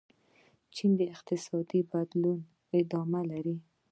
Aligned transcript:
چین 0.75 0.91
اقتصادي 1.13 1.79
بدلونونه 1.91 2.45
ادامه 2.79 3.21
لري. 3.31 3.55